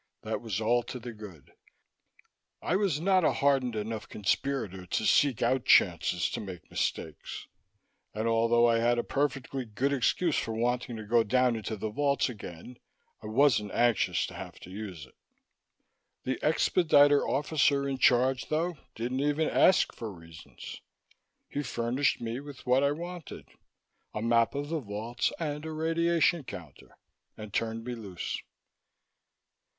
That 0.23 0.41
was 0.41 0.59
all 0.59 0.81
to 0.85 0.97
the 0.97 1.11
good. 1.11 1.53
I 2.59 2.75
was 2.75 2.99
not 2.99 3.23
a 3.23 3.33
hardened 3.33 3.75
enough 3.75 4.09
conspirator 4.09 4.87
to 4.87 5.05
seek 5.05 5.43
out 5.43 5.63
chances 5.63 6.27
to 6.31 6.41
make 6.41 6.71
mistakes, 6.71 7.45
and 8.11 8.27
although 8.27 8.65
I 8.67 8.79
had 8.79 8.97
a 8.97 9.03
perfectly 9.03 9.63
good 9.63 9.93
excuse 9.93 10.35
for 10.39 10.53
wanting 10.53 10.95
to 10.97 11.03
go 11.05 11.23
down 11.23 11.55
into 11.55 11.75
the 11.75 11.91
vaults 11.91 12.29
again, 12.29 12.77
I 13.21 13.27
wasn't 13.27 13.73
anxious 13.73 14.25
to 14.25 14.33
have 14.33 14.59
to 14.61 14.71
use 14.71 15.05
it. 15.05 15.13
The 16.23 16.43
expediter 16.43 17.21
officer 17.27 17.87
in 17.87 17.99
charge, 17.99 18.47
though, 18.49 18.79
didn't 18.95 19.19
even 19.21 19.47
ask 19.47 19.93
for 19.93 20.11
reasons. 20.11 20.81
He 21.47 21.61
furnished 21.61 22.19
me 22.19 22.39
with 22.39 22.65
what 22.65 22.83
I 22.83 22.89
wanted 22.91 23.47
a 24.15 24.23
map 24.23 24.55
of 24.55 24.69
the 24.69 24.79
vaults 24.79 25.31
and 25.39 25.63
a 25.63 25.71
radiation 25.71 26.43
counter 26.43 26.97
and 27.37 27.53
turned 27.53 27.83
me 27.83 27.93
loose. 27.93 28.41